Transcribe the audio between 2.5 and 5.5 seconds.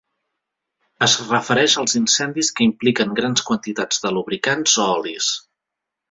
que impliquen grans quantitats de lubricants o olis.